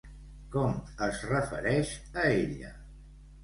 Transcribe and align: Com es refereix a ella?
Com 0.55 0.79
es 1.09 1.21
refereix 1.33 1.95
a 2.25 2.27
ella? 2.41 2.77